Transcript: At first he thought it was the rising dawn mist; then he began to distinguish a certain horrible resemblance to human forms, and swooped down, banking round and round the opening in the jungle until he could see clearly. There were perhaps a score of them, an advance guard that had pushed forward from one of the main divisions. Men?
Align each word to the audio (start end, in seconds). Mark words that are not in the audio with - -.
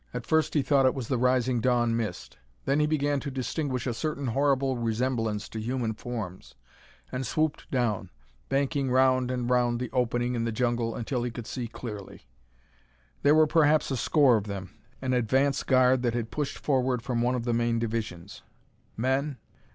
At 0.15 0.25
first 0.25 0.55
he 0.55 0.63
thought 0.63 0.87
it 0.87 0.95
was 0.95 1.09
the 1.09 1.17
rising 1.19 1.59
dawn 1.61 1.95
mist; 1.95 2.39
then 2.65 2.79
he 2.79 2.87
began 2.87 3.19
to 3.19 3.29
distinguish 3.29 3.85
a 3.85 3.93
certain 3.93 4.25
horrible 4.25 4.75
resemblance 4.75 5.47
to 5.49 5.59
human 5.61 5.93
forms, 5.93 6.55
and 7.11 7.23
swooped 7.23 7.69
down, 7.69 8.09
banking 8.49 8.89
round 8.89 9.29
and 9.29 9.47
round 9.47 9.79
the 9.79 9.91
opening 9.91 10.33
in 10.33 10.43
the 10.43 10.51
jungle 10.51 10.95
until 10.95 11.21
he 11.21 11.29
could 11.29 11.45
see 11.45 11.67
clearly. 11.67 12.25
There 13.21 13.35
were 13.35 13.45
perhaps 13.45 13.91
a 13.91 13.95
score 13.95 14.37
of 14.37 14.45
them, 14.47 14.71
an 15.03 15.13
advance 15.13 15.61
guard 15.61 16.01
that 16.01 16.15
had 16.15 16.31
pushed 16.31 16.57
forward 16.57 17.03
from 17.03 17.21
one 17.21 17.35
of 17.35 17.43
the 17.43 17.53
main 17.53 17.77
divisions. 17.77 18.41
Men? 18.97 19.37